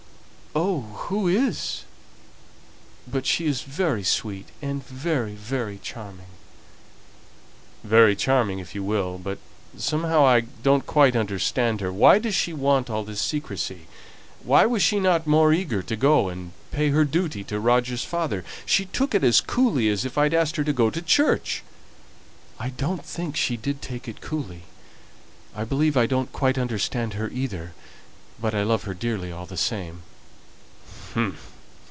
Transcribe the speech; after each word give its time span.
oh, 0.53 0.81
who 1.13 1.27
is? 1.29 1.83
But 3.07 3.25
she 3.25 3.45
is 3.45 3.61
very 3.61 4.03
sweet, 4.03 4.47
and 4.61 4.83
very, 4.85 5.33
very 5.33 5.77
charming." 5.77 6.31
"Very 7.85 8.17
charming 8.17 8.59
if 8.59 8.75
you 8.75 8.83
will, 8.83 9.17
but 9.17 9.37
somehow 9.77 10.25
I 10.25 10.41
don't 10.41 10.85
quite 10.85 11.15
understand 11.15 11.79
her. 11.79 11.91
Why 11.91 12.19
does 12.19 12.35
she 12.35 12.51
want 12.51 12.89
all 12.89 13.05
this 13.05 13.21
secrecy? 13.21 13.87
Why 14.43 14.65
was 14.65 14.83
she 14.83 14.99
not 14.99 15.25
more 15.25 15.53
eager 15.53 15.81
to 15.83 15.95
go 15.95 16.27
and 16.27 16.51
pay 16.71 16.89
her 16.89 17.05
duty 17.05 17.43
to 17.45 17.57
Roger's 17.59 18.03
father? 18.03 18.43
She 18.65 18.85
took 18.85 19.15
it 19.15 19.23
as 19.23 19.39
coolly 19.41 19.87
as 19.89 20.03
if 20.03 20.17
I'd 20.17 20.33
asked 20.33 20.57
her 20.57 20.65
to 20.65 20.73
go 20.73 20.89
to 20.89 21.01
church!" 21.01 21.63
"I 22.59 22.69
don't 22.71 23.05
think 23.05 23.35
she 23.37 23.55
did 23.55 23.81
take 23.81 24.05
it 24.07 24.19
coolly; 24.21 24.63
I 25.55 25.63
believe 25.63 25.95
I 25.95 26.07
don't 26.07 26.31
quite 26.33 26.57
understand 26.57 27.13
her 27.13 27.29
either, 27.29 27.73
but 28.39 28.53
I 28.53 28.63
love 28.63 28.83
her 28.83 28.93
dearly 28.93 29.31
all 29.31 29.45
the 29.45 29.55
same." 29.57 30.01